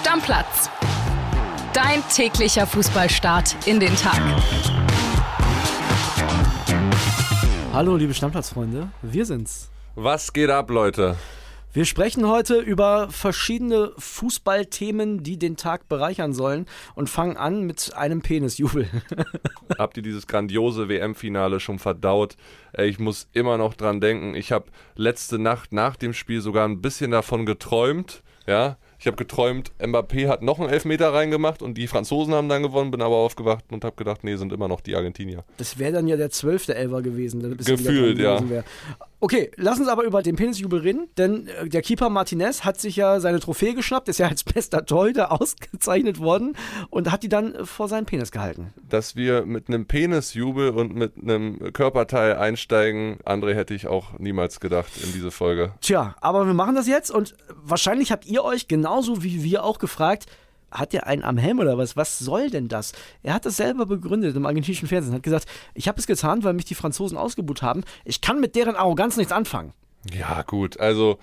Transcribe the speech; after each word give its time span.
Stammplatz. 0.00 0.70
Dein 1.74 2.02
täglicher 2.08 2.66
Fußballstart 2.66 3.54
in 3.66 3.80
den 3.80 3.94
Tag. 3.96 4.18
Hallo, 7.74 7.96
liebe 7.96 8.14
Stammplatzfreunde, 8.14 8.88
wir 9.02 9.26
sind's. 9.26 9.70
Was 9.96 10.32
geht 10.32 10.48
ab, 10.48 10.70
Leute? 10.70 11.16
Wir 11.74 11.84
sprechen 11.84 12.26
heute 12.26 12.60
über 12.60 13.10
verschiedene 13.10 13.92
Fußballthemen, 13.98 15.22
die 15.22 15.38
den 15.38 15.58
Tag 15.58 15.86
bereichern 15.86 16.32
sollen 16.32 16.64
und 16.94 17.10
fangen 17.10 17.36
an 17.36 17.64
mit 17.64 17.92
einem 17.94 18.22
Penisjubel. 18.22 18.88
Habt 19.78 19.98
ihr 19.98 20.02
dieses 20.02 20.26
grandiose 20.26 20.88
WM-Finale 20.88 21.60
schon 21.60 21.78
verdaut? 21.78 22.36
Ich 22.74 22.98
muss 22.98 23.28
immer 23.34 23.58
noch 23.58 23.74
dran 23.74 24.00
denken. 24.00 24.34
Ich 24.34 24.50
habe 24.50 24.70
letzte 24.94 25.38
Nacht 25.38 25.74
nach 25.74 25.96
dem 25.96 26.14
Spiel 26.14 26.40
sogar 26.40 26.66
ein 26.66 26.80
bisschen 26.80 27.10
davon 27.10 27.44
geträumt. 27.44 28.22
Ja, 28.46 28.78
ich 29.00 29.06
habe 29.06 29.16
geträumt, 29.16 29.72
Mbappé 29.78 30.28
hat 30.28 30.42
noch 30.42 30.60
einen 30.60 30.68
Elfmeter 30.68 31.14
reingemacht 31.14 31.62
und 31.62 31.78
die 31.78 31.86
Franzosen 31.86 32.34
haben 32.34 32.50
dann 32.50 32.62
gewonnen, 32.62 32.90
bin 32.90 33.00
aber 33.00 33.16
aufgewacht 33.16 33.64
und 33.70 33.82
habe 33.82 33.96
gedacht, 33.96 34.24
nee, 34.24 34.36
sind 34.36 34.52
immer 34.52 34.68
noch 34.68 34.82
die 34.82 34.94
Argentinier. 34.94 35.42
Das 35.56 35.78
wäre 35.78 35.92
dann 35.92 36.06
ja 36.06 36.16
der 36.16 36.28
zwölfte 36.28 36.74
Elfer 36.74 37.00
gewesen. 37.00 37.56
Gefühlt, 37.56 38.18
ja. 38.18 38.42
Okay, 39.22 39.50
lass 39.56 39.78
uns 39.78 39.88
aber 39.88 40.04
über 40.04 40.22
den 40.22 40.36
Penisjubel 40.36 40.80
reden, 40.80 41.08
denn 41.18 41.46
äh, 41.46 41.68
der 41.68 41.82
Keeper 41.82 42.08
Martinez 42.08 42.64
hat 42.64 42.80
sich 42.80 42.96
ja 42.96 43.20
seine 43.20 43.38
Trophäe 43.38 43.74
geschnappt, 43.74 44.08
ist 44.08 44.18
ja 44.18 44.28
als 44.28 44.44
bester 44.44 44.86
Torhüter 44.86 45.30
ausgezeichnet 45.40 46.20
worden 46.20 46.56
und 46.88 47.12
hat 47.12 47.22
die 47.22 47.28
dann 47.28 47.66
vor 47.66 47.86
seinen 47.88 48.06
Penis 48.06 48.32
gehalten. 48.32 48.72
Dass 48.88 49.16
wir 49.16 49.44
mit 49.44 49.68
einem 49.68 49.84
Penisjubel 49.84 50.70
und 50.70 50.94
mit 50.94 51.18
einem 51.20 51.70
Körperteil 51.74 52.36
einsteigen, 52.36 53.18
André, 53.26 53.54
hätte 53.54 53.74
ich 53.74 53.88
auch 53.88 54.18
niemals 54.18 54.58
gedacht 54.58 54.92
in 55.04 55.12
diese 55.12 55.30
Folge. 55.30 55.74
Tja, 55.82 56.16
aber 56.22 56.46
wir 56.46 56.54
machen 56.54 56.74
das 56.74 56.88
jetzt 56.88 57.10
und 57.10 57.36
wahrscheinlich 57.62 58.12
habt 58.12 58.24
ihr 58.24 58.42
euch 58.42 58.68
genauso 58.90 59.22
wie 59.22 59.44
wir 59.44 59.62
auch 59.62 59.78
gefragt, 59.78 60.26
hat 60.72 60.94
er 60.94 61.06
einen 61.06 61.22
am 61.22 61.38
Helm 61.38 61.60
oder 61.60 61.78
was? 61.78 61.96
Was 61.96 62.18
soll 62.18 62.50
denn 62.50 62.66
das? 62.66 62.92
Er 63.22 63.34
hat 63.34 63.46
es 63.46 63.56
selber 63.56 63.86
begründet 63.86 64.34
im 64.34 64.46
argentinischen 64.46 64.88
Fernsehen. 64.88 65.14
Hat 65.14 65.22
gesagt, 65.22 65.46
ich 65.74 65.86
habe 65.86 65.98
es 65.98 66.08
getan, 66.08 66.42
weil 66.42 66.54
mich 66.54 66.64
die 66.64 66.74
Franzosen 66.74 67.16
ausgebucht 67.16 67.62
haben. 67.62 67.84
Ich 68.04 68.20
kann 68.20 68.40
mit 68.40 68.56
deren 68.56 68.74
Arroganz 68.74 69.16
nichts 69.16 69.32
anfangen. 69.32 69.72
Ja, 70.12 70.42
gut. 70.42 70.80
Also 70.80 71.18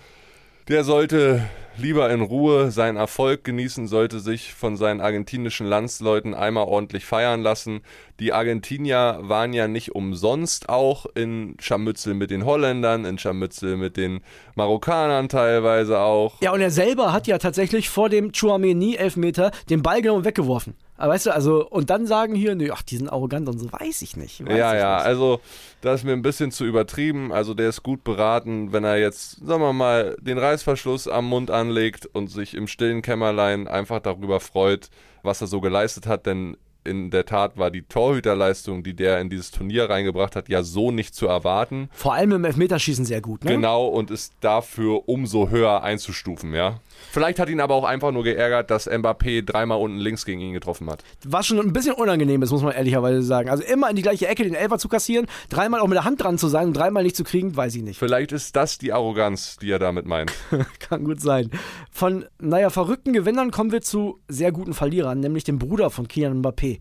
der 0.67 0.83
sollte 0.83 1.41
lieber 1.77 2.09
in 2.09 2.21
Ruhe 2.21 2.71
seinen 2.71 2.97
Erfolg 2.97 3.43
genießen, 3.43 3.87
sollte 3.87 4.19
sich 4.19 4.53
von 4.53 4.75
seinen 4.75 4.99
argentinischen 4.99 5.67
Landsleuten 5.67 6.33
einmal 6.33 6.65
ordentlich 6.65 7.05
feiern 7.05 7.41
lassen. 7.41 7.81
Die 8.19 8.33
Argentinier 8.33 9.19
waren 9.21 9.53
ja 9.53 9.67
nicht 9.67 9.93
umsonst 9.95 10.69
auch 10.69 11.05
in 11.13 11.55
Scharmützel 11.59 12.15
mit 12.15 12.31
den 12.31 12.45
Holländern, 12.45 13.05
in 13.05 13.17
Scharmützel 13.17 13.77
mit 13.77 13.95
den 13.95 14.21
Marokkanern 14.55 15.29
teilweise 15.29 15.99
auch. 15.99 16.41
Ja, 16.41 16.51
und 16.51 16.61
er 16.61 16.71
selber 16.71 17.13
hat 17.13 17.27
ja 17.27 17.37
tatsächlich 17.37 17.89
vor 17.89 18.09
dem 18.09 18.31
Chouameni-Elfmeter 18.31 19.51
den 19.69 19.83
Ball 19.83 20.01
genommen 20.01 20.19
und 20.19 20.25
weggeworfen. 20.25 20.73
Aber 20.97 21.13
weißt 21.13 21.27
du, 21.27 21.33
also, 21.33 21.67
und 21.67 21.89
dann 21.89 22.07
sagen 22.07 22.33
hier, 22.33 22.55
nee, 22.55 22.71
ach, 22.71 22.81
die 22.81 22.97
sind 22.97 23.09
arrogant 23.09 23.47
und 23.47 23.59
so, 23.59 23.71
weiß 23.71 24.01
ich 24.01 24.17
nicht. 24.17 24.43
Weiß 24.45 24.57
ja, 24.57 24.73
ich 24.73 24.79
ja, 24.79 24.95
nicht. 24.97 25.05
also, 25.05 25.39
das 25.81 26.01
ist 26.01 26.05
mir 26.05 26.13
ein 26.13 26.23
bisschen 26.23 26.51
zu 26.51 26.65
übertrieben. 26.65 27.31
Also, 27.31 27.53
der 27.53 27.69
ist 27.69 27.83
gut 27.83 28.03
beraten, 28.03 28.73
wenn 28.73 28.83
er 28.83 28.97
jetzt, 28.97 29.45
sagen 29.45 29.61
wir 29.61 29.73
mal, 29.73 30.17
den 30.19 30.37
Reißverschluss 30.37 31.07
am 31.07 31.25
Mund 31.25 31.51
anlegt 31.51 32.07
und 32.07 32.27
sich 32.27 32.55
im 32.55 32.67
stillen 32.67 33.01
Kämmerlein 33.01 33.67
einfach 33.67 33.99
darüber 33.99 34.39
freut, 34.39 34.89
was 35.21 35.41
er 35.41 35.47
so 35.47 35.61
geleistet 35.61 36.07
hat, 36.07 36.25
denn 36.25 36.57
in 36.87 37.11
der 37.11 37.25
Tat 37.25 37.57
war 37.57 37.69
die 37.69 37.83
Torhüterleistung, 37.83 38.83
die 38.83 38.95
der 38.95 39.19
in 39.19 39.29
dieses 39.29 39.51
Turnier 39.51 39.89
reingebracht 39.89 40.35
hat, 40.35 40.49
ja 40.49 40.63
so 40.63 40.91
nicht 40.91 41.13
zu 41.13 41.27
erwarten. 41.27 41.89
Vor 41.91 42.13
allem 42.13 42.31
im 42.31 42.45
Elfmeterschießen 42.45 43.05
sehr 43.05 43.21
gut, 43.21 43.43
ne? 43.43 43.51
Genau, 43.51 43.87
und 43.87 44.09
ist 44.09 44.33
dafür 44.41 45.07
umso 45.07 45.49
höher 45.49 45.83
einzustufen, 45.83 46.53
ja. 46.53 46.79
Vielleicht 47.11 47.39
hat 47.39 47.49
ihn 47.49 47.59
aber 47.59 47.75
auch 47.75 47.83
einfach 47.83 48.11
nur 48.11 48.23
geärgert, 48.23 48.69
dass 48.71 48.89
Mbappé 48.89 49.45
dreimal 49.45 49.79
unten 49.79 49.97
links 49.97 50.25
gegen 50.25 50.41
ihn 50.41 50.53
getroffen 50.53 50.89
hat. 50.89 51.03
Was 51.23 51.47
schon 51.47 51.59
ein 51.59 51.73
bisschen 51.73 51.93
unangenehm 51.93 52.41
ist, 52.41 52.51
muss 52.51 52.63
man 52.63 52.73
ehrlicherweise 52.73 53.21
sagen. 53.21 53.49
Also 53.49 53.63
immer 53.63 53.89
in 53.89 53.95
die 53.95 54.01
gleiche 54.01 54.27
Ecke 54.27 54.43
den 54.43 54.55
Elfer 54.55 54.77
zu 54.77 54.87
kassieren, 54.87 55.27
dreimal 55.49 55.79
auch 55.79 55.87
mit 55.87 55.95
der 55.95 56.05
Hand 56.05 56.23
dran 56.23 56.37
zu 56.37 56.47
sein 56.47 56.67
und 56.67 56.73
dreimal 56.77 57.03
nicht 57.03 57.15
zu 57.15 57.23
kriegen, 57.23 57.55
weiß 57.55 57.75
ich 57.75 57.83
nicht. 57.83 57.97
Vielleicht 57.99 58.31
ist 58.31 58.55
das 58.55 58.77
die 58.77 58.93
Arroganz, 58.93 59.57
die 59.57 59.71
er 59.71 59.79
damit 59.79 60.05
meint. 60.05 60.31
Kann 60.79 61.03
gut 61.03 61.21
sein. 61.21 61.51
Von, 61.91 62.25
naja, 62.39 62.69
verrückten 62.69 63.13
Gewinnern 63.13 63.51
kommen 63.51 63.71
wir 63.71 63.81
zu 63.81 64.19
sehr 64.27 64.51
guten 64.51 64.73
Verlierern, 64.73 65.19
nämlich 65.19 65.43
dem 65.43 65.59
Bruder 65.59 65.89
von 65.89 66.07
Kylian 66.07 66.41
Mbappé. 66.41 66.76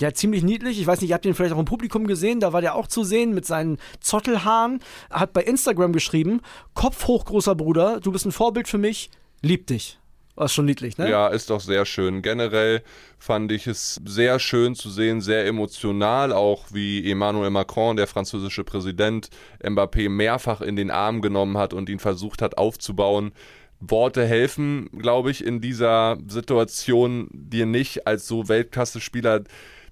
Der 0.00 0.08
hat 0.08 0.16
ziemlich 0.16 0.42
niedlich, 0.42 0.80
ich 0.80 0.86
weiß 0.86 1.00
nicht, 1.00 1.10
ihr 1.10 1.14
habt 1.14 1.26
ihn 1.26 1.34
vielleicht 1.34 1.54
auch 1.54 1.58
im 1.58 1.64
Publikum 1.64 2.06
gesehen, 2.06 2.40
da 2.40 2.52
war 2.52 2.60
der 2.60 2.74
auch 2.74 2.86
zu 2.86 3.04
sehen 3.04 3.34
mit 3.34 3.46
seinen 3.46 3.78
Zottelhaaren, 4.00 4.80
hat 5.10 5.32
bei 5.32 5.42
Instagram 5.42 5.92
geschrieben, 5.92 6.40
Kopf 6.74 7.06
hoch, 7.06 7.24
großer 7.24 7.54
Bruder, 7.54 8.00
du 8.00 8.12
bist 8.12 8.24
ein 8.24 8.32
Vorbild 8.32 8.68
für 8.68 8.78
mich, 8.78 9.10
lieb 9.42 9.66
dich. 9.66 9.98
Das 10.38 10.52
ist 10.52 10.54
schon 10.54 10.66
niedlich, 10.66 10.96
ne? 10.98 11.10
Ja, 11.10 11.26
ist 11.26 11.50
doch 11.50 11.58
sehr 11.58 11.84
schön. 11.84 12.22
Generell 12.22 12.82
fand 13.18 13.50
ich 13.50 13.66
es 13.66 14.00
sehr 14.04 14.38
schön 14.38 14.76
zu 14.76 14.88
sehen, 14.88 15.20
sehr 15.20 15.44
emotional, 15.46 16.32
auch 16.32 16.66
wie 16.70 17.10
Emmanuel 17.10 17.50
Macron, 17.50 17.96
der 17.96 18.06
französische 18.06 18.62
Präsident, 18.62 19.30
Mbappé 19.60 20.08
mehrfach 20.08 20.60
in 20.60 20.76
den 20.76 20.92
Arm 20.92 21.22
genommen 21.22 21.58
hat 21.58 21.74
und 21.74 21.88
ihn 21.88 21.98
versucht 21.98 22.40
hat 22.40 22.56
aufzubauen. 22.56 23.32
Worte 23.80 24.26
helfen, 24.26 24.90
glaube 24.96 25.30
ich, 25.30 25.44
in 25.44 25.60
dieser 25.60 26.18
Situation 26.26 27.28
dir 27.32 27.66
nicht 27.66 28.06
als 28.06 28.26
so 28.26 28.48
Weltklasse-Spieler 28.48 29.44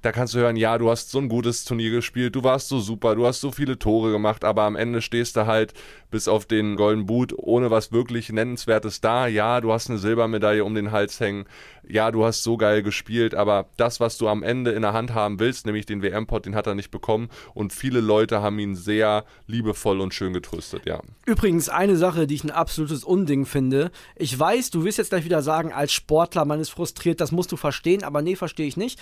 da 0.06 0.12
kannst 0.12 0.34
du 0.34 0.38
hören, 0.38 0.54
ja, 0.54 0.78
du 0.78 0.88
hast 0.88 1.10
so 1.10 1.18
ein 1.18 1.28
gutes 1.28 1.64
Turnier 1.64 1.90
gespielt, 1.90 2.36
du 2.36 2.44
warst 2.44 2.68
so 2.68 2.78
super, 2.78 3.16
du 3.16 3.26
hast 3.26 3.40
so 3.40 3.50
viele 3.50 3.76
Tore 3.76 4.12
gemacht, 4.12 4.44
aber 4.44 4.62
am 4.62 4.76
Ende 4.76 5.02
stehst 5.02 5.34
du 5.34 5.46
halt 5.46 5.74
bis 6.12 6.28
auf 6.28 6.46
den 6.46 6.76
Golden 6.76 7.06
Boot 7.06 7.34
ohne 7.36 7.72
was 7.72 7.90
wirklich 7.90 8.30
Nennenswertes 8.30 9.00
da. 9.00 9.26
Ja, 9.26 9.60
du 9.60 9.72
hast 9.72 9.90
eine 9.90 9.98
Silbermedaille 9.98 10.64
um 10.64 10.76
den 10.76 10.92
Hals 10.92 11.18
hängen. 11.18 11.46
Ja, 11.88 12.12
du 12.12 12.24
hast 12.24 12.44
so 12.44 12.56
geil 12.56 12.84
gespielt, 12.84 13.34
aber 13.34 13.66
das, 13.76 13.98
was 13.98 14.16
du 14.16 14.28
am 14.28 14.44
Ende 14.44 14.70
in 14.70 14.82
der 14.82 14.92
Hand 14.92 15.12
haben 15.12 15.40
willst, 15.40 15.66
nämlich 15.66 15.86
den 15.86 16.02
WM-Pot, 16.02 16.46
den 16.46 16.54
hat 16.54 16.68
er 16.68 16.76
nicht 16.76 16.92
bekommen 16.92 17.28
und 17.54 17.72
viele 17.72 18.00
Leute 18.00 18.40
haben 18.40 18.60
ihn 18.60 18.76
sehr 18.76 19.24
liebevoll 19.48 20.00
und 20.00 20.14
schön 20.14 20.32
getröstet, 20.32 20.86
ja. 20.86 21.00
Übrigens, 21.26 21.68
eine 21.68 21.96
Sache, 21.96 22.28
die 22.28 22.36
ich 22.36 22.44
ein 22.44 22.50
absolutes 22.52 23.02
Unding 23.02 23.44
finde. 23.44 23.90
Ich 24.14 24.38
weiß, 24.38 24.70
du 24.70 24.84
wirst 24.84 24.98
jetzt 24.98 25.10
gleich 25.10 25.24
wieder 25.24 25.42
sagen, 25.42 25.72
als 25.72 25.92
Sportler, 25.92 26.44
man 26.44 26.60
ist 26.60 26.70
frustriert, 26.70 27.20
das 27.20 27.32
musst 27.32 27.50
du 27.50 27.56
verstehen, 27.56 28.04
aber 28.04 28.22
nee, 28.22 28.36
verstehe 28.36 28.68
ich 28.68 28.76
nicht 28.76 29.00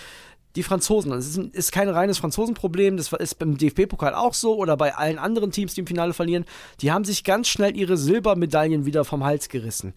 die 0.55 0.63
Franzosen. 0.63 0.94
Es 0.99 1.27
ist, 1.27 1.37
ist 1.37 1.71
kein 1.71 1.89
reines 1.89 2.17
Franzosenproblem, 2.17 2.97
das 2.97 3.11
ist 3.11 3.39
beim 3.39 3.57
DFB-Pokal 3.57 4.13
auch 4.13 4.33
so 4.33 4.55
oder 4.55 4.77
bei 4.77 4.95
allen 4.95 5.19
anderen 5.19 5.51
Teams, 5.51 5.73
die 5.73 5.81
im 5.81 5.87
Finale 5.87 6.13
verlieren. 6.13 6.45
Die 6.81 6.91
haben 6.91 7.03
sich 7.03 7.23
ganz 7.23 7.47
schnell 7.47 7.75
ihre 7.75 7.97
Silbermedaillen 7.97 8.85
wieder 8.85 9.05
vom 9.05 9.23
Hals 9.23 9.49
gerissen. 9.49 9.93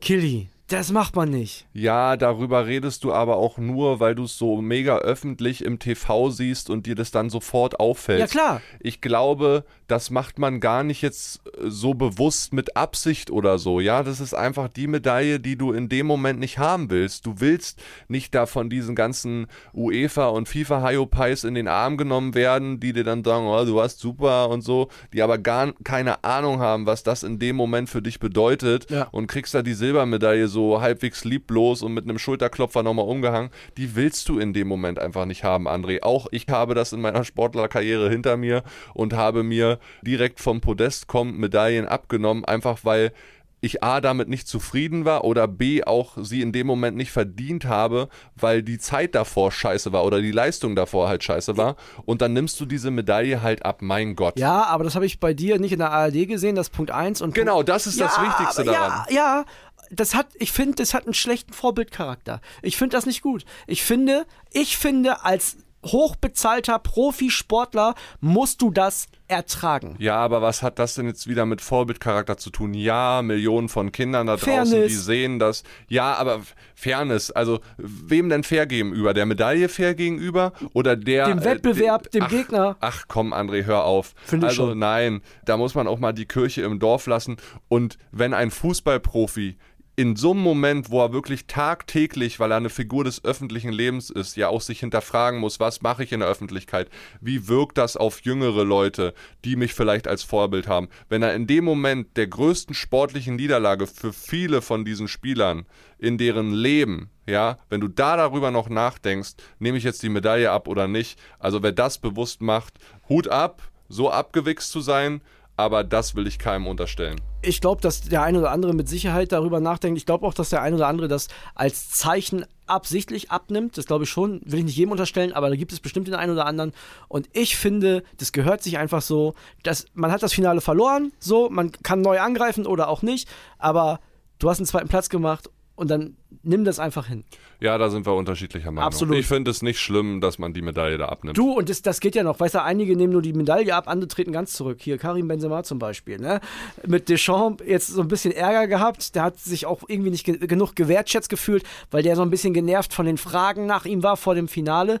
Killy, 0.00 0.48
das 0.68 0.92
macht 0.92 1.16
man 1.16 1.30
nicht. 1.30 1.66
Ja, 1.72 2.18
darüber 2.18 2.66
redest 2.66 3.02
du 3.02 3.12
aber 3.12 3.38
auch 3.38 3.56
nur, 3.56 4.00
weil 4.00 4.14
du 4.14 4.24
es 4.24 4.36
so 4.36 4.60
mega 4.60 4.98
öffentlich 4.98 5.64
im 5.64 5.78
TV 5.78 6.28
siehst 6.28 6.68
und 6.68 6.84
dir 6.84 6.94
das 6.94 7.10
dann 7.10 7.30
sofort 7.30 7.80
auffällt. 7.80 8.20
Ja, 8.20 8.26
klar. 8.26 8.60
Ich 8.78 9.00
glaube, 9.00 9.64
das 9.88 10.10
macht 10.10 10.38
man 10.38 10.60
gar 10.60 10.84
nicht 10.84 11.02
jetzt 11.02 11.40
äh, 11.46 11.68
so 11.68 11.94
bewusst 11.94 12.52
mit 12.52 12.76
Absicht 12.76 13.30
oder 13.30 13.58
so. 13.58 13.80
Ja, 13.80 14.02
das 14.02 14.20
ist 14.20 14.34
einfach 14.34 14.68
die 14.68 14.86
Medaille, 14.86 15.40
die 15.40 15.56
du 15.56 15.72
in 15.72 15.88
dem 15.88 16.06
Moment 16.06 16.38
nicht 16.38 16.58
haben 16.58 16.90
willst. 16.90 17.26
Du 17.26 17.40
willst 17.40 17.82
nicht 18.06 18.34
da 18.34 18.46
von 18.46 18.70
diesen 18.70 18.94
ganzen 18.94 19.46
UEFA 19.74 20.28
und 20.28 20.48
FIFA 20.48 20.86
Hyopies 20.88 21.44
in 21.44 21.54
den 21.54 21.68
Arm 21.68 21.96
genommen 21.96 22.34
werden, 22.34 22.80
die 22.80 22.92
dir 22.92 23.04
dann 23.04 23.24
sagen, 23.24 23.46
oh, 23.46 23.64
du 23.64 23.74
warst 23.76 23.98
super 23.98 24.48
und 24.50 24.60
so, 24.62 24.88
die 25.12 25.22
aber 25.22 25.38
gar 25.38 25.72
keine 25.84 26.22
Ahnung 26.22 26.60
haben, 26.60 26.86
was 26.86 27.02
das 27.02 27.22
in 27.22 27.38
dem 27.38 27.56
Moment 27.56 27.88
für 27.88 28.02
dich 28.02 28.20
bedeutet 28.20 28.90
Ja. 28.90 29.08
und 29.10 29.26
kriegst 29.26 29.54
da 29.54 29.62
die 29.62 29.72
Silbermedaille 29.74 30.48
so 30.48 30.80
halbwegs 30.80 31.24
lieblos 31.24 31.82
und 31.82 31.94
mit 31.94 32.04
einem 32.04 32.18
Schulterklopfer 32.18 32.82
nochmal 32.82 33.06
umgehangen. 33.06 33.50
Die 33.76 33.96
willst 33.96 34.28
du 34.28 34.38
in 34.38 34.52
dem 34.52 34.68
Moment 34.68 34.98
einfach 34.98 35.24
nicht 35.24 35.44
haben, 35.44 35.66
André. 35.66 36.02
Auch 36.02 36.26
ich 36.30 36.46
habe 36.50 36.74
das 36.74 36.92
in 36.92 37.00
meiner 37.00 37.24
Sportlerkarriere 37.24 38.10
hinter 38.10 38.36
mir 38.36 38.62
und 38.92 39.14
habe 39.14 39.42
mir 39.42 39.77
direkt 40.02 40.40
vom 40.40 40.60
Podest 40.60 41.06
kommend 41.06 41.38
Medaillen 41.38 41.86
abgenommen, 41.86 42.44
einfach 42.44 42.84
weil 42.84 43.12
ich 43.60 43.82
A 43.82 44.00
damit 44.00 44.28
nicht 44.28 44.46
zufrieden 44.46 45.04
war 45.04 45.24
oder 45.24 45.48
B 45.48 45.82
auch 45.82 46.12
sie 46.16 46.42
in 46.42 46.52
dem 46.52 46.66
Moment 46.66 46.96
nicht 46.96 47.10
verdient 47.10 47.64
habe, 47.64 48.08
weil 48.36 48.62
die 48.62 48.78
Zeit 48.78 49.14
davor 49.14 49.50
scheiße 49.50 49.92
war 49.92 50.04
oder 50.04 50.20
die 50.20 50.30
Leistung 50.30 50.76
davor 50.76 51.08
halt 51.08 51.24
scheiße 51.24 51.56
war 51.56 51.76
und 52.04 52.22
dann 52.22 52.32
nimmst 52.32 52.60
du 52.60 52.66
diese 52.66 52.90
Medaille 52.90 53.42
halt 53.42 53.64
ab, 53.64 53.82
mein 53.82 54.14
Gott. 54.14 54.38
Ja, 54.38 54.64
aber 54.64 54.84
das 54.84 54.94
habe 54.94 55.06
ich 55.06 55.18
bei 55.18 55.34
dir 55.34 55.58
nicht 55.58 55.72
in 55.72 55.80
der 55.80 55.90
ARD 55.90 56.28
gesehen, 56.28 56.54
das 56.54 56.68
ist 56.68 56.74
Punkt 56.74 56.90
1 56.90 57.20
und 57.20 57.34
Genau, 57.34 57.62
das 57.62 57.86
ist 57.86 58.00
das 58.00 58.16
ja, 58.16 58.22
Wichtigste 58.22 58.62
aber 58.62 58.72
daran. 58.72 59.06
Ja, 59.10 59.14
ja, 59.14 59.44
das 59.90 60.14
hat, 60.14 60.28
ich 60.34 60.52
finde, 60.52 60.76
das 60.76 60.94
hat 60.94 61.04
einen 61.04 61.14
schlechten 61.14 61.52
Vorbildcharakter. 61.52 62.40
Ich 62.62 62.76
finde 62.76 62.96
das 62.96 63.06
nicht 63.06 63.22
gut. 63.22 63.44
Ich 63.66 63.82
finde, 63.82 64.26
ich 64.52 64.76
finde, 64.76 65.24
als 65.24 65.56
hochbezahlter 65.84 66.78
Profisportler 66.78 67.94
musst 68.20 68.62
du 68.62 68.70
das 68.70 69.06
ertragen. 69.28 69.94
Ja, 69.98 70.16
aber 70.16 70.40
was 70.42 70.62
hat 70.62 70.78
das 70.78 70.94
denn 70.94 71.06
jetzt 71.06 71.26
wieder 71.26 71.44
mit 71.46 71.60
Vorbildcharakter 71.60 72.38
zu 72.38 72.50
tun? 72.50 72.72
Ja, 72.74 73.20
Millionen 73.22 73.68
von 73.68 73.92
Kindern 73.92 74.26
da 74.26 74.36
draußen, 74.36 74.66
Fairness. 74.72 74.88
die 74.88 74.94
sehen 74.94 75.38
das. 75.38 75.64
Ja, 75.88 76.14
aber 76.14 76.40
Fairness, 76.74 77.30
also 77.30 77.60
wem 77.76 78.28
denn 78.28 78.42
fair 78.42 78.66
gegenüber? 78.66 79.12
Der 79.14 79.26
Medaille 79.26 79.68
fair 79.68 79.94
gegenüber 79.94 80.52
oder 80.72 80.96
der 80.96 81.26
Dem 81.26 81.44
Wettbewerb, 81.44 82.06
äh, 82.06 82.10
dem 82.10 82.22
ach, 82.22 82.28
Gegner. 82.30 82.76
Ach 82.80 83.04
komm, 83.06 83.34
André, 83.34 83.64
hör 83.64 83.84
auf. 83.84 84.14
Finde 84.24 84.46
ich 84.46 84.58
also 84.58 84.74
nein, 84.74 85.20
da 85.44 85.56
muss 85.56 85.74
man 85.74 85.86
auch 85.86 85.98
mal 85.98 86.12
die 86.12 86.26
Kirche 86.26 86.62
im 86.62 86.78
Dorf 86.78 87.06
lassen 87.06 87.36
und 87.68 87.98
wenn 88.10 88.32
ein 88.32 88.50
Fußballprofi 88.50 89.58
in 89.98 90.14
so 90.14 90.30
einem 90.30 90.42
Moment, 90.42 90.90
wo 90.90 91.02
er 91.02 91.12
wirklich 91.12 91.48
tagtäglich, 91.48 92.38
weil 92.38 92.52
er 92.52 92.58
eine 92.58 92.70
Figur 92.70 93.02
des 93.02 93.24
öffentlichen 93.24 93.72
Lebens 93.72 94.10
ist, 94.10 94.36
ja 94.36 94.46
auch 94.46 94.60
sich 94.60 94.78
hinterfragen 94.78 95.40
muss, 95.40 95.58
was 95.58 95.82
mache 95.82 96.04
ich 96.04 96.12
in 96.12 96.20
der 96.20 96.28
Öffentlichkeit? 96.28 96.88
Wie 97.20 97.48
wirkt 97.48 97.78
das 97.78 97.96
auf 97.96 98.20
jüngere 98.20 98.62
Leute, 98.62 99.12
die 99.44 99.56
mich 99.56 99.74
vielleicht 99.74 100.06
als 100.06 100.22
Vorbild 100.22 100.68
haben? 100.68 100.88
Wenn 101.08 101.24
er 101.24 101.34
in 101.34 101.48
dem 101.48 101.64
Moment 101.64 102.16
der 102.16 102.28
größten 102.28 102.76
sportlichen 102.76 103.34
Niederlage 103.34 103.88
für 103.88 104.12
viele 104.12 104.62
von 104.62 104.84
diesen 104.84 105.08
Spielern 105.08 105.66
in 105.98 106.16
deren 106.16 106.52
Leben, 106.52 107.10
ja, 107.26 107.58
wenn 107.68 107.80
du 107.80 107.88
da 107.88 108.16
darüber 108.16 108.52
noch 108.52 108.68
nachdenkst, 108.68 109.32
nehme 109.58 109.78
ich 109.78 109.84
jetzt 109.84 110.04
die 110.04 110.10
Medaille 110.10 110.52
ab 110.52 110.68
oder 110.68 110.86
nicht? 110.86 111.18
Also 111.40 111.64
wer 111.64 111.72
das 111.72 111.98
bewusst 111.98 112.40
macht, 112.40 112.74
Hut 113.08 113.26
ab, 113.26 113.68
so 113.88 114.12
abgewichst 114.12 114.70
zu 114.70 114.80
sein, 114.80 115.22
aber 115.58 115.82
das 115.82 116.14
will 116.14 116.28
ich 116.28 116.38
keinem 116.38 116.68
unterstellen. 116.68 117.20
Ich 117.42 117.60
glaube, 117.60 117.82
dass 117.82 118.02
der 118.02 118.22
eine 118.22 118.38
oder 118.38 118.52
andere 118.52 118.74
mit 118.74 118.88
Sicherheit 118.88 119.32
darüber 119.32 119.58
nachdenkt. 119.58 119.98
Ich 119.98 120.06
glaube 120.06 120.24
auch, 120.24 120.32
dass 120.32 120.50
der 120.50 120.62
eine 120.62 120.76
oder 120.76 120.86
andere 120.86 121.08
das 121.08 121.26
als 121.56 121.90
Zeichen 121.90 122.46
absichtlich 122.66 123.32
abnimmt. 123.32 123.76
Das 123.76 123.86
glaube 123.86 124.04
ich 124.04 124.10
schon, 124.10 124.40
will 124.44 124.60
ich 124.60 124.64
nicht 124.66 124.76
jedem 124.76 124.92
unterstellen, 124.92 125.32
aber 125.32 125.48
da 125.48 125.56
gibt 125.56 125.72
es 125.72 125.80
bestimmt 125.80 126.06
den 126.06 126.14
einen 126.14 126.32
oder 126.32 126.46
anderen. 126.46 126.72
Und 127.08 127.28
ich 127.32 127.56
finde, 127.56 128.04
das 128.18 128.30
gehört 128.30 128.62
sich 128.62 128.78
einfach 128.78 129.02
so, 129.02 129.34
dass 129.64 129.86
man 129.94 130.12
hat 130.12 130.22
das 130.22 130.32
Finale 130.32 130.60
verloren, 130.60 131.12
so, 131.18 131.50
man 131.50 131.72
kann 131.72 132.02
neu 132.02 132.20
angreifen 132.20 132.64
oder 132.64 132.88
auch 132.88 133.02
nicht, 133.02 133.28
aber 133.58 133.98
du 134.38 134.48
hast 134.48 134.58
einen 134.58 134.66
zweiten 134.66 134.88
Platz 134.88 135.08
gemacht 135.08 135.50
und 135.78 135.90
dann 135.90 136.16
nimm 136.42 136.64
das 136.64 136.80
einfach 136.80 137.06
hin. 137.06 137.24
Ja, 137.60 137.78
da 137.78 137.88
sind 137.88 138.04
wir 138.04 138.14
unterschiedlicher 138.14 138.72
Meinung. 138.72 138.86
Absolut. 138.86 139.16
Ich 139.16 139.26
finde 139.26 139.50
es 139.50 139.62
nicht 139.62 139.78
schlimm, 139.78 140.20
dass 140.20 140.38
man 140.38 140.52
die 140.52 140.60
Medaille 140.60 140.98
da 140.98 141.06
abnimmt. 141.06 141.38
Du, 141.38 141.52
und 141.52 141.68
das, 141.68 141.82
das 141.82 142.00
geht 142.00 142.16
ja 142.16 142.24
noch. 142.24 142.40
Weißt 142.40 142.56
du, 142.56 142.62
einige 142.62 142.96
nehmen 142.96 143.12
nur 143.12 143.22
die 143.22 143.32
Medaille 143.32 143.74
ab, 143.74 143.86
andere 143.86 144.08
treten 144.08 144.32
ganz 144.32 144.52
zurück. 144.54 144.78
Hier 144.80 144.98
Karim 144.98 145.28
Benzema 145.28 145.62
zum 145.62 145.78
Beispiel. 145.78 146.18
Ne? 146.18 146.40
Mit 146.86 147.08
Deschamps 147.08 147.62
jetzt 147.64 147.88
so 147.88 148.00
ein 148.00 148.08
bisschen 148.08 148.32
Ärger 148.32 148.66
gehabt. 148.66 149.14
Der 149.14 149.22
hat 149.22 149.38
sich 149.38 149.66
auch 149.66 149.82
irgendwie 149.86 150.10
nicht 150.10 150.24
ge 150.24 150.38
genug 150.38 150.74
gewertschätzt 150.74 151.28
gefühlt, 151.28 151.62
weil 151.92 152.02
der 152.02 152.16
so 152.16 152.22
ein 152.22 152.30
bisschen 152.30 152.54
genervt 152.54 152.92
von 152.92 153.06
den 153.06 153.18
Fragen 153.18 153.66
nach 153.66 153.84
ihm 153.84 154.02
war 154.02 154.16
vor 154.16 154.34
dem 154.34 154.48
Finale 154.48 154.98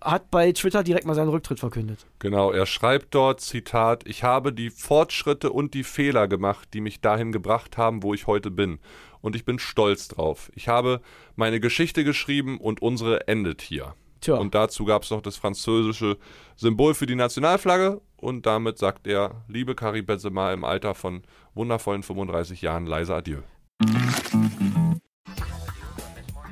hat 0.00 0.30
bei 0.30 0.52
Twitter 0.52 0.84
direkt 0.84 1.06
mal 1.06 1.14
seinen 1.14 1.30
Rücktritt 1.30 1.58
verkündet. 1.58 2.04
Genau, 2.18 2.50
er 2.50 2.66
schreibt 2.66 3.14
dort, 3.14 3.40
Zitat, 3.40 4.06
ich 4.06 4.22
habe 4.22 4.52
die 4.52 4.68
Fortschritte 4.68 5.50
und 5.50 5.72
die 5.72 5.82
Fehler 5.82 6.28
gemacht, 6.28 6.68
die 6.74 6.82
mich 6.82 7.00
dahin 7.00 7.32
gebracht 7.32 7.78
haben, 7.78 8.02
wo 8.02 8.12
ich 8.12 8.26
heute 8.26 8.50
bin 8.50 8.80
und 9.24 9.34
ich 9.34 9.46
bin 9.46 9.58
stolz 9.58 10.06
drauf. 10.08 10.52
Ich 10.54 10.68
habe 10.68 11.00
meine 11.34 11.58
Geschichte 11.58 12.04
geschrieben 12.04 12.58
und 12.58 12.82
unsere 12.82 13.26
endet 13.26 13.62
hier. 13.62 13.94
Tja. 14.20 14.34
Und 14.34 14.54
dazu 14.54 14.84
gab 14.84 15.02
es 15.02 15.10
noch 15.10 15.22
das 15.22 15.38
französische 15.38 16.18
Symbol 16.56 16.92
für 16.92 17.06
die 17.06 17.14
Nationalflagge 17.14 18.02
und 18.18 18.44
damit 18.44 18.76
sagt 18.76 19.06
er, 19.06 19.42
liebe 19.48 19.74
Karim 19.74 20.04
Benzema 20.04 20.52
im 20.52 20.62
Alter 20.62 20.94
von 20.94 21.22
wundervollen 21.54 22.02
35 22.02 22.60
Jahren, 22.60 22.84
leise 22.84 23.14
Adieu. 23.14 23.40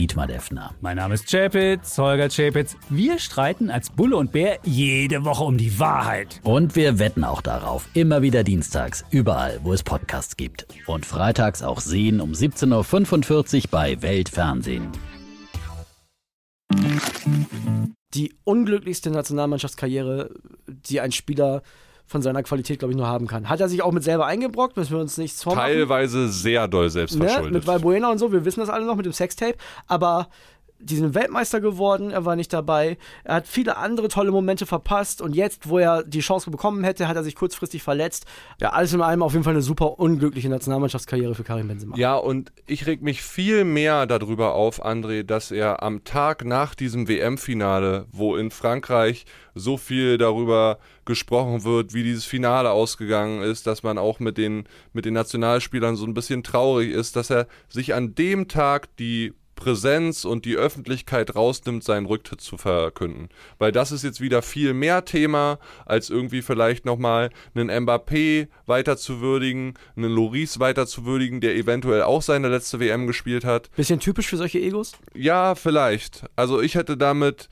Dietmar 0.00 0.26
Defner. 0.26 0.74
Mein 0.80 0.96
Name 0.96 1.14
ist 1.14 1.30
Chapitz, 1.30 1.98
Holger 1.98 2.28
Chapitz. 2.28 2.76
Wir 2.88 3.18
streiten 3.18 3.70
als 3.70 3.90
Bulle 3.90 4.16
und 4.16 4.32
Bär 4.32 4.58
jede 4.64 5.24
Woche 5.24 5.44
um 5.44 5.56
die 5.56 5.78
Wahrheit. 5.78 5.90
Wahrheit. 6.00 6.40
Und 6.44 6.76
wir 6.76 6.98
wetten 6.98 7.24
auch 7.24 7.42
darauf. 7.42 7.88
Immer 7.94 8.22
wieder 8.22 8.44
dienstags, 8.44 9.04
überall, 9.10 9.60
wo 9.62 9.72
es 9.72 9.82
Podcasts 9.82 10.36
gibt. 10.36 10.66
Und 10.86 11.04
freitags 11.04 11.62
auch 11.62 11.80
sehen 11.80 12.20
um 12.20 12.32
17.45 12.32 13.56
Uhr 13.56 13.62
bei 13.70 14.00
Weltfernsehen. 14.02 14.88
Die 18.14 18.34
unglücklichste 18.44 19.10
Nationalmannschaftskarriere, 19.10 20.30
die 20.66 21.00
ein 21.00 21.12
Spieler 21.12 21.62
von 22.10 22.22
seiner 22.22 22.42
Qualität, 22.42 22.80
glaube 22.80 22.90
ich, 22.90 22.98
nur 22.98 23.06
haben 23.06 23.28
kann. 23.28 23.48
Hat 23.48 23.60
er 23.60 23.68
sich 23.68 23.82
auch 23.82 23.92
mit 23.92 24.02
selber 24.02 24.26
eingebrockt, 24.26 24.76
müssen 24.76 24.94
wir 24.94 24.98
uns 24.98 25.16
nichts 25.16 25.44
vormachen. 25.44 25.68
Teilweise 25.68 26.28
sehr 26.28 26.66
doll 26.66 26.90
selbstverschuldet. 26.90 27.52
Ne? 27.52 27.58
Mit 27.58 27.68
Valbuena 27.68 28.10
und 28.10 28.18
so, 28.18 28.32
wir 28.32 28.44
wissen 28.44 28.58
das 28.58 28.68
alle 28.68 28.84
noch 28.84 28.96
mit 28.96 29.06
dem 29.06 29.12
Sextape, 29.12 29.54
aber 29.86 30.26
die 30.80 30.96
sind 30.96 31.14
Weltmeister 31.14 31.60
geworden, 31.60 32.10
er 32.10 32.24
war 32.24 32.36
nicht 32.36 32.52
dabei. 32.52 32.98
Er 33.24 33.36
hat 33.36 33.46
viele 33.46 33.76
andere 33.76 34.08
tolle 34.08 34.30
Momente 34.30 34.66
verpasst 34.66 35.20
und 35.20 35.34
jetzt, 35.34 35.68
wo 35.68 35.78
er 35.78 36.02
die 36.02 36.20
Chance 36.20 36.50
bekommen 36.50 36.84
hätte, 36.84 37.08
hat 37.08 37.16
er 37.16 37.22
sich 37.22 37.34
kurzfristig 37.34 37.82
verletzt. 37.82 38.26
Ja, 38.60 38.70
alles 38.70 38.92
in 38.92 39.00
allem 39.02 39.22
auf 39.22 39.32
jeden 39.32 39.44
Fall 39.44 39.52
eine 39.52 39.62
super 39.62 39.98
unglückliche 39.98 40.48
Nationalmannschaftskarriere 40.48 41.34
für 41.34 41.44
Karim 41.44 41.68
Benzema. 41.68 41.96
Ja, 41.96 42.16
und 42.16 42.52
ich 42.66 42.86
reg 42.86 43.02
mich 43.02 43.22
viel 43.22 43.64
mehr 43.64 44.06
darüber 44.06 44.54
auf, 44.54 44.84
André, 44.84 45.22
dass 45.22 45.50
er 45.50 45.82
am 45.82 46.04
Tag 46.04 46.44
nach 46.44 46.74
diesem 46.74 47.08
WM-Finale, 47.08 48.06
wo 48.10 48.36
in 48.36 48.50
Frankreich 48.50 49.26
so 49.54 49.76
viel 49.76 50.18
darüber 50.18 50.78
gesprochen 51.04 51.64
wird, 51.64 51.92
wie 51.92 52.02
dieses 52.02 52.24
Finale 52.24 52.70
ausgegangen 52.70 53.42
ist, 53.42 53.66
dass 53.66 53.82
man 53.82 53.98
auch 53.98 54.20
mit 54.20 54.38
den, 54.38 54.64
mit 54.92 55.04
den 55.04 55.14
Nationalspielern 55.14 55.96
so 55.96 56.06
ein 56.06 56.14
bisschen 56.14 56.42
traurig 56.42 56.90
ist, 56.90 57.16
dass 57.16 57.30
er 57.30 57.46
sich 57.68 57.94
an 57.94 58.14
dem 58.14 58.48
Tag 58.48 58.96
die 58.96 59.34
Präsenz 59.60 60.24
und 60.24 60.44
die 60.44 60.56
Öffentlichkeit 60.56 61.36
rausnimmt, 61.36 61.84
seinen 61.84 62.06
Rücktritt 62.06 62.40
zu 62.40 62.56
verkünden. 62.56 63.28
Weil 63.58 63.70
das 63.70 63.92
ist 63.92 64.02
jetzt 64.02 64.20
wieder 64.20 64.42
viel 64.42 64.74
mehr 64.74 65.04
Thema, 65.04 65.60
als 65.86 66.10
irgendwie 66.10 66.42
vielleicht 66.42 66.84
nochmal 66.84 67.30
einen 67.54 67.70
Mbappé 67.70 68.48
weiter 68.66 68.96
zu 68.96 69.20
würdigen, 69.20 69.74
einen 69.94 70.10
Loris 70.10 70.58
weiter 70.58 70.88
zu 70.88 71.04
würdigen, 71.04 71.40
der 71.40 71.54
eventuell 71.54 72.02
auch 72.02 72.22
seine 72.22 72.48
letzte 72.48 72.80
WM 72.80 73.06
gespielt 73.06 73.44
hat. 73.44 73.70
Bisschen 73.76 74.00
typisch 74.00 74.26
für 74.26 74.36
solche 74.36 74.58
Egos? 74.58 74.94
Ja, 75.14 75.54
vielleicht. 75.54 76.24
Also 76.34 76.60
ich 76.60 76.74
hätte 76.74 76.96
damit 76.96 77.48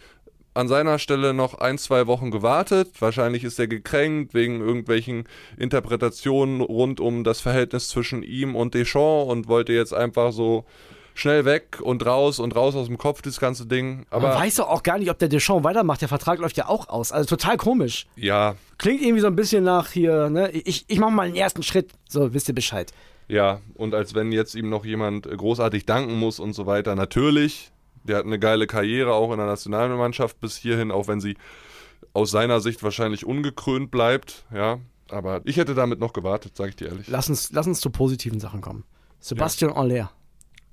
an 0.58 0.66
seiner 0.66 0.98
Stelle 0.98 1.34
noch 1.34 1.54
ein, 1.54 1.78
zwei 1.78 2.08
Wochen 2.08 2.32
gewartet. 2.32 2.90
Wahrscheinlich 2.98 3.44
ist 3.44 3.60
er 3.60 3.68
gekränkt 3.68 4.34
wegen 4.34 4.60
irgendwelchen 4.60 5.28
Interpretationen 5.56 6.60
rund 6.60 6.98
um 6.98 7.22
das 7.22 7.40
Verhältnis 7.40 7.88
zwischen 7.88 8.24
ihm 8.24 8.56
und 8.56 8.74
Deschamps 8.74 9.30
und 9.30 9.46
wollte 9.46 9.72
jetzt 9.72 9.94
einfach 9.94 10.32
so 10.32 10.64
schnell 11.18 11.44
weg 11.44 11.78
und 11.82 12.04
raus 12.06 12.38
und 12.38 12.54
raus 12.54 12.74
aus 12.74 12.86
dem 12.86 12.98
Kopf, 12.98 13.22
das 13.22 13.40
ganze 13.40 13.66
Ding. 13.66 14.06
Aber 14.10 14.28
Man 14.28 14.38
weiß 14.38 14.56
doch 14.56 14.68
auch 14.68 14.82
gar 14.82 14.98
nicht, 14.98 15.10
ob 15.10 15.18
der 15.18 15.28
Deschamps 15.28 15.64
weitermacht. 15.64 16.00
Der 16.00 16.08
Vertrag 16.08 16.38
läuft 16.38 16.56
ja 16.56 16.68
auch 16.68 16.88
aus. 16.88 17.12
Also 17.12 17.36
total 17.36 17.56
komisch. 17.56 18.06
Ja. 18.16 18.54
Klingt 18.78 19.02
irgendwie 19.02 19.20
so 19.20 19.26
ein 19.26 19.36
bisschen 19.36 19.64
nach 19.64 19.90
hier, 19.90 20.30
ne? 20.30 20.50
Ich, 20.50 20.84
ich 20.86 20.98
mache 20.98 21.10
mal 21.10 21.26
einen 21.26 21.36
ersten 21.36 21.62
Schritt. 21.62 21.92
So, 22.08 22.32
wisst 22.32 22.48
ihr 22.48 22.54
Bescheid. 22.54 22.92
Ja, 23.26 23.60
und 23.74 23.94
als 23.94 24.14
wenn 24.14 24.32
jetzt 24.32 24.54
ihm 24.54 24.70
noch 24.70 24.84
jemand 24.84 25.28
großartig 25.28 25.84
danken 25.84 26.18
muss 26.18 26.40
und 26.40 26.54
so 26.54 26.66
weiter. 26.66 26.94
Natürlich, 26.94 27.72
der 28.04 28.18
hat 28.18 28.24
eine 28.24 28.38
geile 28.38 28.66
Karriere 28.66 29.12
auch 29.12 29.32
in 29.32 29.38
der 29.38 29.46
Nationalmannschaft 29.46 30.40
bis 30.40 30.56
hierhin, 30.56 30.90
auch 30.90 31.08
wenn 31.08 31.20
sie 31.20 31.36
aus 32.14 32.30
seiner 32.30 32.60
Sicht 32.60 32.82
wahrscheinlich 32.82 33.26
ungekrönt 33.26 33.90
bleibt. 33.90 34.46
Ja, 34.54 34.78
aber 35.10 35.42
ich 35.44 35.56
hätte 35.56 35.74
damit 35.74 36.00
noch 36.00 36.12
gewartet, 36.12 36.56
sage 36.56 36.70
ich 36.70 36.76
dir 36.76 36.88
ehrlich. 36.88 37.08
Lass 37.08 37.28
uns, 37.28 37.52
lass 37.52 37.66
uns 37.66 37.80
zu 37.80 37.90
positiven 37.90 38.40
Sachen 38.40 38.60
kommen. 38.60 38.84
Sebastian 39.20 39.72
ja. 39.72 39.76
Aller. 39.76 40.10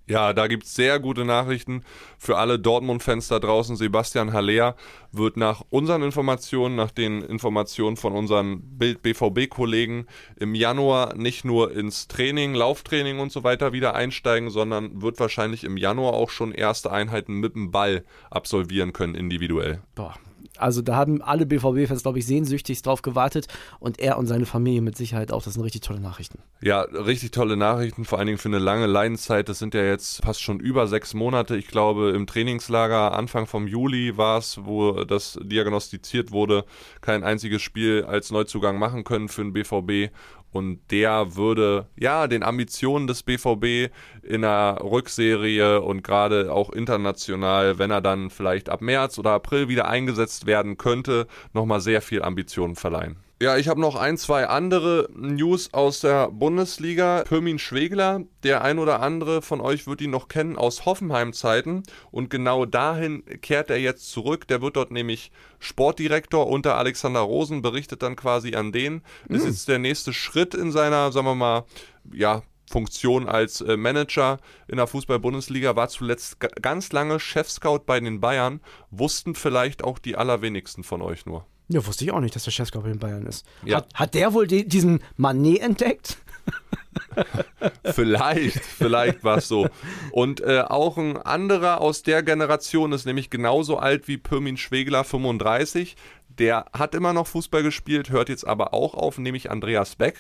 Ja, 0.08 0.34
da 0.34 0.46
gibt 0.48 0.66
es 0.66 0.76
sehr 0.76 1.00
gute 1.00 1.26
Nachrichten 1.26 1.84
für 2.20 2.38
alle 2.38 2.60
Dortmund-Fans 2.60 3.28
da 3.28 3.40
draußen. 3.40 3.76
Sebastian 3.76 4.34
Haller 4.34 4.76
wird 5.12 5.36
nach 5.36 5.64
unseren 5.70 6.04
Informationen, 6.04 6.76
nach 6.76 6.92
den 6.92 7.24
Informationen 7.24 7.98
von 7.98 8.14
unseren 8.14 8.62
Bild-BVB-Kollegen 8.78 10.06
im 10.36 10.54
Januar 10.54 11.16
nicht 11.16 11.44
nur 11.44 11.72
ins 11.72 12.08
Training, 12.08 12.54
Lauftraining 12.54 13.18
und 13.20 13.32
so 13.32 13.44
weiter 13.44 13.74
wieder 13.74 13.96
einsteigen, 13.96 14.52
sondern 14.52 15.02
wird 15.02 15.20
wahrscheinlich 15.20 15.64
im 15.64 15.76
Januar 15.76 16.14
auch 16.14 16.30
schon 16.30 16.52
erste 16.52 16.92
Einheiten 16.92 17.40
mit 17.40 17.56
dem 17.56 17.72
Ball 17.72 18.04
absolvieren 18.30 18.94
können, 18.94 19.16
individuell. 19.16 19.82
Boah, 19.96 20.16
also 20.58 20.82
da 20.82 20.96
haben 20.96 21.22
alle 21.22 21.46
BVB-Fans, 21.46 22.04
glaube 22.04 22.20
ich, 22.20 22.26
sehnsüchtig 22.26 22.82
drauf 22.82 23.02
gewartet 23.02 23.48
und 23.80 24.00
er 24.00 24.18
und 24.18 24.28
seine 24.28 24.46
Familie 24.46 24.82
mit 24.82 24.98
Sicherheit 24.98 25.32
auch. 25.32 25.44
Das 25.44 25.54
sind 25.54 25.64
richtig 25.64 25.82
tolle 25.82 26.00
Nachrichten. 26.00 26.40
Ja, 26.62 26.82
richtig 26.82 27.32
tolle 27.32 27.58
Nachrichten, 27.58 28.06
vor 28.06 28.18
allen 28.20 28.28
Dingen 28.28 28.38
für 28.38 28.50
eine 28.50 28.60
lange 28.60 28.86
Leidenszeit. 28.86 29.50
Das 29.50 29.60
sind 29.60 29.74
ja 29.74 29.84
jetzt 29.84 30.24
fast 30.24 30.42
schon 30.42 30.60
über 30.60 30.88
sechs 30.88 31.14
Monate. 31.14 31.56
Ich 31.56 31.68
glaube, 31.68 32.12
im 32.12 32.28
Trainingslager 32.28 33.14
Anfang 33.14 33.48
vom 33.48 33.68
Juli 33.68 34.18
war 34.18 34.40
es, 34.40 34.60
wo 34.64 35.04
das 35.04 35.40
diagnostiziert 35.42 36.32
wurde, 36.32 36.66
kein 37.02 37.24
einziges 37.24 37.62
Spiel 37.62 38.06
als 38.06 38.32
Neuzugang 38.32 38.80
machen 38.80 39.04
können 39.04 39.30
für 39.30 39.44
den 39.44 39.54
BVB. 39.54 40.12
Und 40.56 40.80
der 40.90 41.36
würde 41.36 41.90
ja 41.98 42.28
den 42.28 42.42
Ambitionen 42.42 43.08
des 43.08 43.24
BVB 43.24 43.92
in 44.24 44.42
der 44.44 44.80
Rückserie 44.82 45.82
und 45.82 46.02
gerade 46.02 46.50
auch 46.50 46.70
international, 46.70 47.78
wenn 47.78 47.92
er 47.92 48.00
dann 48.00 48.30
vielleicht 48.30 48.70
ab 48.70 48.80
März 48.80 49.20
oder 49.20 49.32
April 49.32 49.68
wieder 49.68 49.90
eingesetzt 49.90 50.46
werden 50.46 50.78
könnte, 50.78 51.28
nochmal 51.52 51.82
sehr 51.82 52.02
viel 52.02 52.24
Ambitionen 52.24 52.78
verleihen. 52.78 53.18
Ja, 53.46 53.58
ich 53.58 53.68
habe 53.68 53.80
noch 53.80 53.96
ein, 53.96 54.18
zwei 54.18 54.48
andere 54.48 55.08
News 55.14 55.72
aus 55.72 56.00
der 56.00 56.32
Bundesliga. 56.32 57.24
Pirmin 57.28 57.60
Schwegler, 57.60 58.22
der 58.42 58.64
ein 58.64 58.80
oder 58.80 59.04
andere 59.04 59.44
von 59.44 59.62
euch 59.62 59.86
wird 59.86 60.02
ihn 60.02 60.10
noch 60.10 60.30
kennen 60.30 60.56
aus 60.56 60.86
Hoffenheim-Zeiten. 60.86 61.84
Und 62.10 62.32
genau 62.32 62.66
dahin 62.66 63.24
kehrt 63.42 63.70
er 63.70 63.78
jetzt 63.78 64.10
zurück. 64.10 64.48
Der 64.48 64.64
wird 64.64 64.78
dort 64.78 64.90
nämlich 64.90 65.32
Sportdirektor 65.60 66.48
unter 66.48 66.76
Alexander 66.76 67.20
Rosen, 67.20 67.62
berichtet 67.62 68.02
dann 68.02 68.16
quasi 68.16 68.56
an 68.56 68.72
den. 68.72 69.04
Das 69.30 69.42
ist 69.42 69.48
jetzt 69.48 69.68
der 69.68 69.78
nächste 69.78 70.12
Schritt 70.12 70.56
in 70.56 70.72
seiner, 70.72 71.12
sagen 71.12 71.28
wir 71.28 71.36
mal, 71.36 71.66
ja, 72.12 72.42
Funktion 72.68 73.30
als 73.30 73.62
äh, 73.62 73.78
Manager 73.78 74.40
in 74.68 74.78
der 74.78 74.88
Fußball-Bundesliga, 74.88 75.76
war 75.76 75.88
zuletzt 75.90 76.40
ga- 76.40 76.48
ganz 76.60 76.92
lange 76.92 77.20
Chefscout 77.20 77.82
bei 77.86 78.00
den 78.00 78.20
Bayern, 78.20 78.60
wussten 78.90 79.36
vielleicht 79.36 79.84
auch 79.84 80.00
die 80.00 80.16
allerwenigsten 80.16 80.84
von 80.84 81.04
euch 81.04 81.28
nur. 81.28 81.46
Ja, 81.68 81.86
wusste 81.86 82.06
ich 82.06 82.12
auch 82.12 82.20
nicht, 82.20 82.36
dass 82.36 82.44
der 82.44 82.52
Chefscout 82.52 82.86
in 82.86 83.00
Bayern 83.00 83.26
ist. 83.26 83.46
Ja. 83.64 83.78
Hat, 83.78 83.94
hat 83.94 84.14
der 84.14 84.34
wohl 84.34 84.48
die, 84.48 84.68
diesen 84.68 85.00
Manet 85.18 85.62
entdeckt? 85.62 86.18
Vielleicht, 87.84 88.60
vielleicht 88.60 89.24
war 89.24 89.38
es 89.38 89.48
so. 89.48 89.68
Und 90.12 90.42
äh, 90.42 90.62
auch 90.62 90.98
ein 90.98 91.18
anderer 91.18 91.82
aus 91.82 92.04
der 92.04 92.24
Generation 92.24 92.92
ist 92.92 93.06
nämlich 93.06 93.30
genauso 93.30 93.78
alt 93.78 94.08
wie 94.08 94.18
Pirmin 94.18 94.58
Schwegler, 94.58 95.04
35. 95.04 95.96
Der 96.28 96.66
hat 96.74 96.96
immer 96.96 97.14
noch 97.14 97.28
Fußball 97.28 97.64
gespielt, 97.64 98.10
hört 98.10 98.30
jetzt 98.30 98.46
aber 98.46 98.74
auch 98.74 98.94
auf, 98.94 99.18
nämlich 99.18 99.50
Andreas 99.50 99.96
Beck. 99.96 100.16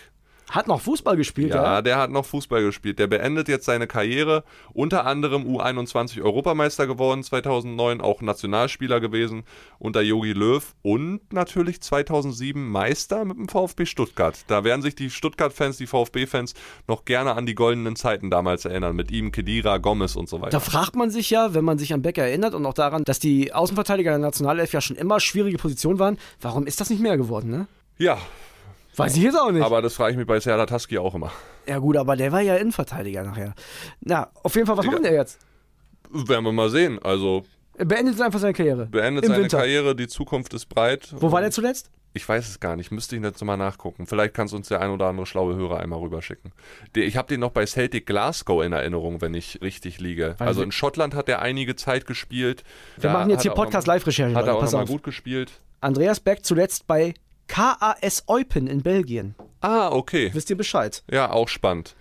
Hat 0.49 0.67
noch 0.67 0.81
Fußball 0.81 1.17
gespielt, 1.17 1.53
ja? 1.53 1.63
Ja, 1.63 1.81
der 1.81 1.97
hat 1.97 2.11
noch 2.11 2.25
Fußball 2.25 2.61
gespielt. 2.61 2.99
Der 2.99 3.07
beendet 3.07 3.47
jetzt 3.47 3.65
seine 3.65 3.87
Karriere, 3.87 4.43
unter 4.73 5.05
anderem 5.05 5.43
U21 5.43 6.21
Europameister 6.21 6.85
geworden 6.87 7.23
2009, 7.23 7.99
auch 8.01 8.21
Nationalspieler 8.21 8.99
gewesen 8.99 9.43
unter 9.79 10.01
Jogi 10.01 10.33
Löw 10.33 10.75
und 10.81 11.33
natürlich 11.33 11.81
2007 11.81 12.69
Meister 12.69 13.25
mit 13.25 13.37
dem 13.37 13.49
VfB 13.49 13.85
Stuttgart. 13.85 14.37
Da 14.47 14.63
werden 14.63 14.81
sich 14.81 14.95
die 14.95 15.09
Stuttgart-Fans, 15.09 15.77
die 15.77 15.87
VfB-Fans 15.87 16.53
noch 16.87 17.05
gerne 17.05 17.35
an 17.35 17.45
die 17.45 17.55
goldenen 17.55 17.95
Zeiten 17.95 18.29
damals 18.29 18.65
erinnern, 18.65 18.95
mit 18.95 19.11
ihm, 19.11 19.31
Kedira, 19.31 19.79
Gomez 19.79 20.15
und 20.15 20.29
so 20.29 20.41
weiter. 20.41 20.51
Da 20.51 20.59
fragt 20.59 20.95
man 20.95 21.09
sich 21.09 21.29
ja, 21.29 21.53
wenn 21.53 21.65
man 21.65 21.79
sich 21.79 21.93
an 21.93 22.01
Becker 22.01 22.23
erinnert 22.23 22.53
und 22.53 22.65
auch 22.65 22.73
daran, 22.73 23.03
dass 23.03 23.19
die 23.19 23.53
Außenverteidiger 23.53 24.11
der 24.11 24.19
Nationalelf 24.19 24.73
ja 24.73 24.81
schon 24.81 24.95
immer 24.95 25.19
schwierige 25.19 25.57
Positionen 25.57 25.99
waren, 25.99 26.17
warum 26.39 26.67
ist 26.67 26.79
das 26.81 26.89
nicht 26.89 27.01
mehr 27.01 27.17
geworden, 27.17 27.49
ne? 27.49 27.67
Ja, 27.97 28.17
Weiß 28.97 29.15
ich 29.17 29.23
jetzt 29.23 29.37
auch 29.39 29.51
nicht. 29.51 29.63
aber 29.63 29.81
das 29.81 29.93
frage 29.93 30.11
ich 30.11 30.17
mich 30.17 30.27
bei 30.27 30.39
Serdar 30.39 30.67
Taski 30.67 30.97
auch 30.97 31.13
immer. 31.15 31.31
ja 31.67 31.77
gut, 31.79 31.97
aber 31.97 32.15
der 32.15 32.31
war 32.31 32.41
ja 32.41 32.55
Innenverteidiger 32.55 33.23
nachher. 33.23 33.53
Na, 34.01 34.29
auf 34.43 34.55
jeden 34.55 34.67
Fall, 34.67 34.77
was 34.77 34.83
Digga. 34.83 34.95
macht 34.95 35.03
denn 35.05 35.11
der 35.11 35.21
jetzt? 35.21 35.39
Werden 36.11 36.45
wir 36.45 36.51
mal 36.51 36.69
sehen. 36.69 36.99
Also 37.03 37.43
Er 37.77 37.85
beendet 37.85 38.19
einfach 38.21 38.39
seine 38.39 38.53
Karriere. 38.53 38.85
beendet 38.85 39.25
Im 39.25 39.31
seine 39.31 39.43
Winter. 39.43 39.57
Karriere, 39.57 39.95
die 39.95 40.07
Zukunft 40.07 40.53
ist 40.53 40.67
breit. 40.67 41.13
Wo 41.19 41.31
war 41.31 41.41
der 41.41 41.51
zuletzt? 41.51 41.89
Ich 42.17 42.29
weiß 42.29 42.47
es 42.47 42.61
gar 42.61 42.77
nicht, 42.77 42.91
müsste 42.91 43.17
ich 43.17 43.21
jetzt 43.21 43.43
mal 43.43 43.57
nachgucken. 43.57 44.07
Vielleicht 44.07 44.33
kannst 44.33 44.53
uns 44.53 44.69
der 44.69 44.79
ein 44.79 44.89
oder 44.89 45.07
andere 45.07 45.25
schlaue 45.25 45.55
Hörer 45.57 45.81
einmal 45.81 45.99
rüberschicken. 45.99 46.53
Ich 46.95 47.17
habe 47.17 47.27
den 47.27 47.41
noch 47.41 47.51
bei 47.51 47.65
Celtic 47.65 48.05
Glasgow 48.05 48.63
in 48.63 48.71
Erinnerung, 48.71 49.19
wenn 49.19 49.33
ich 49.33 49.59
richtig 49.61 49.99
liege. 49.99 50.35
Also 50.39 50.63
in 50.63 50.71
Schottland 50.71 51.13
hat 51.13 51.27
er 51.27 51.41
einige 51.41 51.75
Zeit 51.75 52.05
gespielt. 52.05 52.63
Wir 52.95 53.09
Da 53.09 53.13
machen 53.17 53.29
jetzt 53.31 53.39
hat 53.39 53.41
hier 53.43 53.51
er 53.51 53.53
auch 53.53 53.57
noch- 53.57 53.63
Podcast-Live-Recherche. 53.65 54.33
Hat 54.33 54.47
er 54.47 54.55
auch 54.55 54.61
Pass 54.61 54.71
nochmal 54.71 54.83
auf. 54.85 54.89
gut 54.89 55.03
gespielt. 55.03 55.51
Andreas 55.81 56.21
Beck 56.21 56.45
zuletzt 56.45 56.87
bei 56.87 57.13
KAS 57.47 58.23
Eupen 58.27 58.67
in 58.67 58.81
Belgien. 58.81 59.35
Ah, 59.61 59.89
okay. 59.91 60.29
Wisst 60.33 60.49
ihr 60.49 60.57
Bescheid? 60.57 61.03
Ja, 61.09 61.31
auch 61.31 61.47
spannend. 61.47 61.95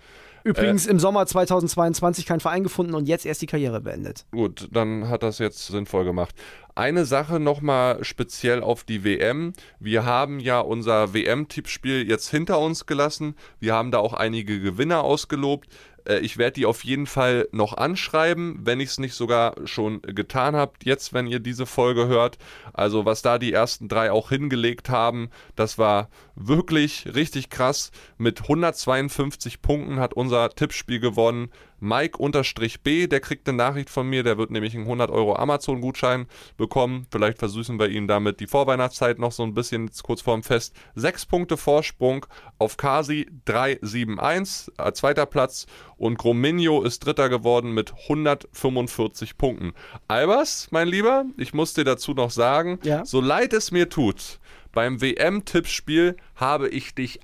Übrigens 0.45 0.85
im 0.85 0.99
Sommer 0.99 1.25
2022 1.25 2.27
keinen 2.27 2.39
Verein 2.39 2.61
gefunden 2.61 2.93
und 2.93 3.07
jetzt 3.07 3.25
erst 3.25 3.41
die 3.41 3.47
Karriere 3.47 3.81
beendet. 3.81 4.25
Gut, 4.31 4.67
dann 4.71 5.09
hat 5.09 5.23
das 5.23 5.39
jetzt 5.39 5.65
sinnvoll 5.65 6.05
gemacht. 6.05 6.35
Eine 6.77 7.05
Sache 7.05 7.39
nochmal 7.39 8.03
speziell 8.03 8.61
auf 8.61 8.83
die 8.83 9.05
WM. 9.05 9.53
Wir 9.79 10.03
haben 10.03 10.41
ja 10.41 10.59
unser 10.59 11.13
WM-Tippspiel 11.13 12.05
jetzt 12.05 12.29
hinter 12.29 12.59
uns 12.59 12.85
gelassen. 12.85 13.35
Wir 13.61 13.73
haben 13.73 13.91
da 13.91 13.99
auch 13.99 14.11
einige 14.13 14.59
Gewinner 14.59 15.01
ausgelobt. 15.05 15.69
Äh, 16.05 16.19
Ich 16.19 16.37
werde 16.37 16.55
die 16.55 16.65
auf 16.65 16.83
jeden 16.83 17.07
Fall 17.07 17.47
noch 17.53 17.77
anschreiben, 17.77 18.59
wenn 18.63 18.81
ich 18.81 18.89
es 18.89 18.99
nicht 18.99 19.13
sogar 19.13 19.55
schon 19.63 20.01
getan 20.01 20.53
habe, 20.57 20.73
jetzt, 20.83 21.13
wenn 21.13 21.27
ihr 21.27 21.39
diese 21.39 21.65
Folge 21.65 22.07
hört. 22.07 22.37
Also 22.73 23.05
was 23.05 23.21
da 23.21 23.39
die 23.39 23.53
ersten 23.53 23.87
drei 23.87 24.11
auch 24.11 24.27
hingelegt 24.27 24.89
haben, 24.89 25.29
das 25.55 25.77
war 25.77 26.09
wirklich 26.35 27.07
richtig 27.15 27.49
krass. 27.49 27.91
Mit 28.17 28.41
152 28.41 29.61
Punkten 29.61 30.01
hat 30.01 30.13
unser 30.13 30.49
Tippspiel 30.49 30.99
gewonnen. 30.99 31.51
Mike-B, 31.85 33.07
der 33.07 33.19
kriegt 33.19 33.47
eine 33.47 33.57
Nachricht 33.57 33.89
von 33.89 34.07
mir, 34.09 34.23
der 34.23 34.37
wird 34.37 34.51
nämlich 34.51 34.73
einen 34.75 34.83
100 34.85 35.09
Euro 35.11 35.35
Amazon-Gutschein 35.35 36.25
bekommen. 36.57 37.07
Vielleicht 37.11 37.37
versüßen 37.39 37.79
wir 37.79 37.89
ihm 37.89 38.07
damit 38.07 38.39
die 38.39 38.47
Vorweihnachtszeit 38.47 39.19
noch 39.19 39.31
so 39.31 39.43
ein 39.43 39.53
bisschen 39.53 39.89
kurz 40.03 40.21
vorm 40.21 40.43
Fest. 40.43 40.75
Sechs 40.95 41.25
Punkte 41.25 41.57
Vorsprung 41.57 42.25
auf 42.57 42.77
Kasi 42.77 43.27
371, 43.45 44.73
äh, 44.77 44.91
zweiter 44.93 45.25
Platz. 45.25 45.65
Und 45.97 46.17
Grominho 46.17 46.81
ist 46.81 47.05
dritter 47.05 47.29
geworden 47.29 47.71
mit 47.73 47.93
145 48.09 49.37
Punkten. 49.37 49.73
Albers, 50.07 50.67
mein 50.71 50.87
Lieber, 50.87 51.25
ich 51.37 51.53
muss 51.53 51.73
dir 51.73 51.83
dazu 51.83 52.13
noch 52.13 52.31
sagen, 52.31 52.79
Ja. 52.83 53.05
so 53.05 53.21
leid 53.21 53.53
es 53.53 53.71
mir 53.71 53.89
tut, 53.89 54.39
beim 54.73 54.99
WM-Tippspiel 55.01 56.17
habe 56.35 56.67
ich 56.67 56.93
dich 56.95 57.19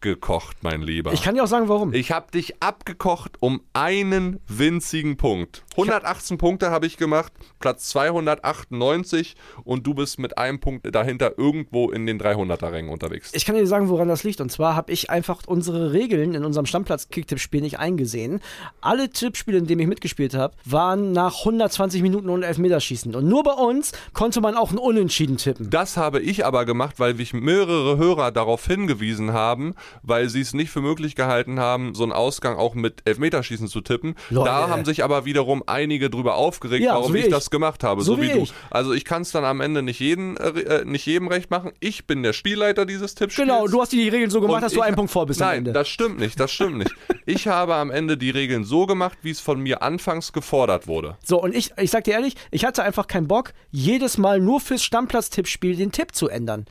abgekocht, 0.00 0.56
mein 0.62 0.80
Lieber. 0.80 1.12
Ich 1.12 1.20
kann 1.20 1.34
dir 1.34 1.44
auch 1.44 1.46
sagen, 1.46 1.68
warum. 1.68 1.92
Ich 1.92 2.10
habe 2.10 2.30
dich 2.30 2.62
abgekocht 2.62 3.36
um 3.40 3.60
einen 3.74 4.40
winzigen 4.48 5.18
Punkt. 5.18 5.62
118 5.72 6.38
Punkte 6.38 6.70
habe 6.70 6.86
ich 6.86 6.96
gemacht, 6.96 7.32
Platz 7.58 7.90
298 7.90 9.36
und 9.62 9.86
du 9.86 9.92
bist 9.92 10.18
mit 10.18 10.38
einem 10.38 10.58
Punkt 10.58 10.94
dahinter 10.94 11.38
irgendwo 11.38 11.90
in 11.90 12.06
den 12.06 12.18
300er-Rängen 12.18 12.90
unterwegs. 12.90 13.30
Ich 13.34 13.44
kann 13.44 13.56
dir 13.56 13.66
sagen, 13.66 13.90
woran 13.90 14.08
das 14.08 14.24
liegt. 14.24 14.40
Und 14.40 14.50
zwar 14.50 14.74
habe 14.74 14.90
ich 14.90 15.10
einfach 15.10 15.42
unsere 15.46 15.92
Regeln 15.92 16.34
in 16.34 16.46
unserem 16.46 16.64
Stammplatz-Kicktipp-Spiel 16.64 17.60
nicht 17.60 17.78
eingesehen. 17.78 18.40
Alle 18.80 19.10
Tippspiele, 19.10 19.58
in 19.58 19.66
denen 19.66 19.82
ich 19.82 19.86
mitgespielt 19.86 20.32
habe, 20.32 20.54
waren 20.64 21.12
nach 21.12 21.40
120 21.40 22.00
Minuten 22.00 22.30
ohne 22.30 22.46
Elfmeterschießen. 22.46 23.14
Und 23.14 23.28
nur 23.28 23.42
bei 23.42 23.52
uns 23.52 23.92
konnte 24.14 24.40
man 24.40 24.56
auch 24.56 24.70
ein 24.72 24.78
Unentschieden 24.78 25.36
tippen. 25.36 25.68
Das 25.68 25.98
habe 25.98 26.20
ich 26.20 26.46
aber 26.46 26.64
gemacht, 26.64 26.98
weil 26.98 27.14
mich 27.14 27.34
mehrere 27.34 27.98
Hörer 27.98 28.30
darauf 28.30 28.66
hingewiesen 28.66 29.34
haben, 29.34 29.74
weil 30.02 30.28
sie 30.28 30.40
es 30.40 30.54
nicht 30.54 30.70
für 30.70 30.80
möglich 30.80 31.14
gehalten 31.14 31.60
haben, 31.60 31.94
so 31.94 32.02
einen 32.02 32.12
Ausgang 32.12 32.56
auch 32.56 32.74
mit 32.74 33.02
Elfmeterschießen 33.04 33.68
zu 33.68 33.80
tippen. 33.80 34.14
Leute. 34.30 34.48
Da 34.50 34.68
haben 34.68 34.84
sich 34.84 35.04
aber 35.04 35.24
wiederum 35.24 35.62
einige 35.66 36.10
drüber 36.10 36.34
aufgeregt, 36.36 36.84
Ja, 36.84 36.94
warum 36.94 37.12
so 37.12 37.14
ich, 37.18 37.24
ich. 37.26 37.30
das 37.30 37.50
gemacht 37.50 37.84
habe, 37.84 38.02
So 38.02 38.14
so, 38.16 38.22
wie, 38.22 38.28
wie 38.28 38.32
du. 38.32 38.38
ich. 38.40 38.52
Also 38.70 38.92
ich 38.92 39.04
kann 39.04 39.22
es 39.22 39.30
dann 39.32 39.44
am 39.44 39.60
Ende 39.60 39.82
nicht, 39.82 40.00
jeden, 40.00 40.36
äh, 40.36 40.84
nicht 40.84 41.06
jedem 41.06 41.28
recht 41.28 41.50
machen. 41.50 41.72
Ich 41.80 42.06
bin 42.06 42.22
der 42.22 42.32
Spielleiter 42.32 42.86
dieses 42.86 43.14
Tippspiels. 43.14 43.48
Genau, 43.48 43.66
du 43.66 43.80
hast 43.80 43.92
die 43.92 44.08
Regeln 44.08 44.30
so 44.30 44.40
gemacht, 44.40 44.56
Und 44.56 44.62
dass 44.62 44.72
du 44.72 44.78
ich- 44.80 44.84
einen 44.84 44.96
Punkt 44.96 45.10
vor 45.10 45.26
bist 45.26 45.40
Nein, 45.40 45.64
das 45.72 45.88
stimmt 45.88 46.18
nicht, 46.18 46.38
das 46.40 46.50
stimmt 46.52 46.78
nicht. 46.78 46.90
Ich 47.26 47.46
habe 47.46 47.74
am 47.76 47.90
Ende 47.92 48.16
die 48.16 48.30
Regeln 48.30 48.64
so 48.64 48.86
gemacht, 48.86 49.18
wie 49.22 49.30
es 49.30 49.38
von 49.40 49.60
mir 49.60 49.82
anfangs 49.82 50.32
gefordert 50.32 50.88
wurde. 50.88 51.16
So, 51.24 51.40
und 51.40 51.54
ich, 51.54 51.72
ich 51.78 51.90
sag 51.90 52.04
dir 52.04 52.14
ehrlich, 52.14 52.34
ich 52.50 52.64
hatte 52.64 52.82
einfach 52.82 53.06
keinen 53.06 53.28
Bock, 53.28 53.52
jedes 53.70 54.18
Mal 54.18 54.40
nur 54.40 54.58
fürs 54.60 54.82
Stammplatz-Tippspiel 54.82 55.76
den 55.76 55.92
Tipp 55.92 56.14
zu 56.14 56.28
ändern. 56.28 56.64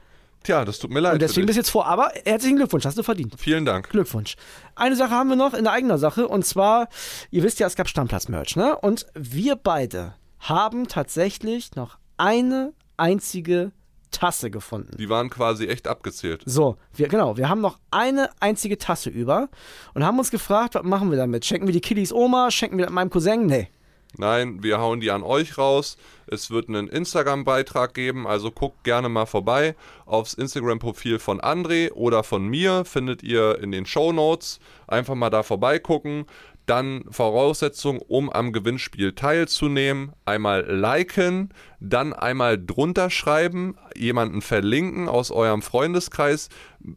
Tja, 0.43 0.63
das 0.65 0.79
tut 0.79 0.91
mir 0.91 0.99
leid. 1.01 1.13
Und 1.13 1.21
deswegen 1.21 1.45
bist 1.45 1.57
du 1.57 1.61
jetzt 1.61 1.69
vor. 1.69 1.85
Aber 1.85 2.11
herzlichen 2.25 2.57
Glückwunsch, 2.57 2.85
hast 2.85 2.97
du 2.97 3.03
verdient. 3.03 3.35
Vielen 3.37 3.65
Dank. 3.65 3.89
Glückwunsch. 3.89 4.35
Eine 4.75 4.95
Sache 4.95 5.11
haben 5.11 5.29
wir 5.29 5.35
noch 5.35 5.53
in 5.53 5.67
eigener 5.67 5.97
Sache 5.97 6.27
und 6.27 6.45
zwar, 6.45 6.87
ihr 7.29 7.43
wisst 7.43 7.59
ja, 7.59 7.67
es 7.67 7.75
gab 7.75 7.89
Stammplatz-Merch, 7.89 8.55
ne? 8.55 8.77
Und 8.77 9.05
wir 9.13 9.55
beide 9.55 10.15
haben 10.39 10.87
tatsächlich 10.87 11.75
noch 11.75 11.97
eine 12.17 12.73
einzige 12.97 13.71
Tasse 14.11 14.49
gefunden. 14.49 14.97
Die 14.97 15.09
waren 15.09 15.29
quasi 15.29 15.67
echt 15.67 15.87
abgezählt. 15.87 16.41
So, 16.45 16.77
wir, 16.93 17.07
genau, 17.07 17.37
wir 17.37 17.49
haben 17.49 17.61
noch 17.61 17.77
eine 17.91 18.29
einzige 18.39 18.77
Tasse 18.77 19.09
über 19.09 19.49
und 19.93 20.03
haben 20.03 20.17
uns 20.17 20.31
gefragt, 20.31 20.75
was 20.75 20.83
machen 20.83 21.11
wir 21.11 21.17
damit? 21.17 21.45
Schenken 21.45 21.67
wir 21.67 21.73
die 21.73 21.81
Kiddies 21.81 22.11
Oma? 22.11 22.49
Schenken 22.49 22.77
wir 22.77 22.89
meinem 22.89 23.09
Cousin? 23.09 23.45
Nee. 23.45 23.69
Nein, 24.17 24.63
wir 24.63 24.79
hauen 24.79 24.99
die 24.99 25.11
an 25.11 25.23
euch 25.23 25.57
raus. 25.57 25.97
Es 26.25 26.49
wird 26.49 26.67
einen 26.67 26.87
Instagram-Beitrag 26.87 27.93
geben, 27.93 28.27
also 28.27 28.51
guckt 28.51 28.83
gerne 28.83 29.07
mal 29.07 29.25
vorbei. 29.25 29.75
Aufs 30.05 30.33
Instagram-Profil 30.33 31.19
von 31.19 31.39
André 31.39 31.91
oder 31.91 32.23
von 32.23 32.47
mir 32.47 32.85
findet 32.85 33.23
ihr 33.23 33.59
in 33.61 33.71
den 33.71 33.85
Show 33.85 34.11
Notes. 34.11 34.59
Einfach 34.87 35.15
mal 35.15 35.29
da 35.29 35.43
vorbeigucken. 35.43 36.25
Dann 36.69 37.05
Voraussetzung, 37.09 37.97
um 37.97 38.29
am 38.29 38.53
Gewinnspiel 38.53 39.13
teilzunehmen. 39.13 40.13
Einmal 40.25 40.69
liken, 40.69 41.49
dann 41.79 42.13
einmal 42.13 42.63
drunter 42.63 43.09
schreiben, 43.09 43.75
jemanden 43.95 44.43
verlinken 44.43 45.09
aus 45.09 45.31
eurem 45.31 45.63
Freundeskreis, 45.63 46.49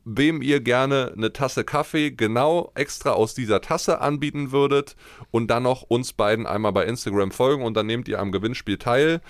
wem 0.04 0.42
ihr 0.42 0.60
gerne 0.60 1.14
eine 1.16 1.32
Tasse 1.32 1.64
Kaffee 1.64 2.10
genau 2.10 2.70
extra 2.74 3.12
aus 3.12 3.34
dieser 3.34 3.62
Tasse 3.62 4.02
anbieten 4.02 4.52
würdet 4.52 4.94
und 5.30 5.50
dann 5.50 5.62
noch 5.62 5.80
uns 5.80 6.12
beiden 6.12 6.46
einmal 6.46 6.72
bei 6.72 6.84
Instagram 6.84 7.30
folgen 7.30 7.62
und 7.62 7.72
dann 7.74 7.86
nehmt 7.86 8.08
ihr 8.08 8.20
am 8.20 8.30
Gewinnspiel 8.30 8.76
teil. 8.76 9.22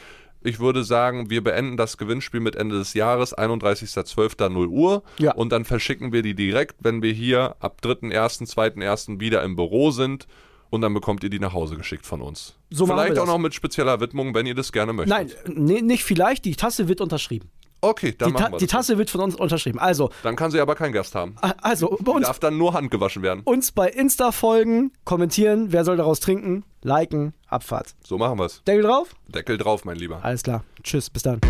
Ich 0.44 0.60
würde 0.60 0.84
sagen, 0.84 1.30
wir 1.30 1.42
beenden 1.42 1.76
das 1.76 1.96
Gewinnspiel 1.96 2.40
mit 2.40 2.56
Ende 2.56 2.78
des 2.78 2.94
Jahres, 2.94 3.36
31.12.0 3.36 4.68
Uhr. 4.68 5.02
Ja. 5.18 5.34
Und 5.34 5.52
dann 5.52 5.64
verschicken 5.64 6.12
wir 6.12 6.22
die 6.22 6.34
direkt, 6.34 6.76
wenn 6.80 7.02
wir 7.02 7.12
hier 7.12 7.56
ab 7.60 7.78
3.1., 7.82 8.52
2.1. 8.52 9.20
wieder 9.20 9.42
im 9.42 9.56
Büro 9.56 9.90
sind. 9.90 10.26
Und 10.70 10.80
dann 10.80 10.94
bekommt 10.94 11.22
ihr 11.22 11.28
die 11.28 11.38
nach 11.38 11.52
Hause 11.52 11.76
geschickt 11.76 12.06
von 12.06 12.22
uns. 12.22 12.54
So 12.70 12.86
Vielleicht 12.86 13.18
auch 13.18 13.26
noch 13.26 13.36
mit 13.36 13.52
spezieller 13.52 14.00
Widmung, 14.00 14.34
wenn 14.34 14.46
ihr 14.46 14.54
das 14.54 14.72
gerne 14.72 14.94
möchtet. 14.94 15.10
Nein, 15.14 15.30
nee, 15.54 15.82
nicht 15.82 16.02
vielleicht, 16.02 16.46
die 16.46 16.56
Tasse 16.56 16.88
wird 16.88 17.02
unterschrieben. 17.02 17.50
Okay, 17.84 18.14
dann 18.16 18.28
Die, 18.28 18.32
machen 18.34 18.52
wir 18.52 18.58
die 18.58 18.66
das. 18.66 18.72
Tasse 18.72 18.96
wird 18.96 19.10
von 19.10 19.20
uns 19.20 19.34
unterschrieben. 19.34 19.80
Also, 19.80 20.10
Dann 20.22 20.36
kann 20.36 20.52
sie 20.52 20.60
aber 20.60 20.76
keinen 20.76 20.92
Gast 20.92 21.16
haben. 21.16 21.34
also 21.60 21.98
bei 22.00 22.12
uns, 22.12 22.26
Darf 22.28 22.38
dann 22.38 22.56
nur 22.56 22.74
handgewaschen 22.74 23.22
werden. 23.24 23.42
uns 23.44 23.72
bei 23.72 23.88
Insta 23.88 24.30
folgen, 24.30 24.92
kommentieren, 25.04 25.72
wer 25.72 25.84
soll 25.84 25.96
daraus 25.96 26.20
trinken, 26.20 26.64
liken, 26.82 27.34
Abfahrt. 27.48 27.94
So 28.06 28.18
machen 28.18 28.38
wir's. 28.38 28.62
Deckel 28.64 28.82
drauf? 28.84 29.08
Deckel 29.26 29.58
drauf, 29.58 29.84
mein 29.84 29.96
Lieber. 29.96 30.20
Alles 30.24 30.44
klar. 30.44 30.62
Tschüss, 30.84 31.10
bis 31.10 31.24
dann. 31.24 31.40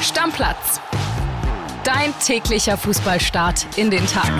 Stammplatz. 0.00 0.80
Dein 1.84 2.12
täglicher 2.24 2.76
Fußballstart 2.76 3.66
in 3.76 3.90
den 3.90 4.06
Tag. 4.06 4.32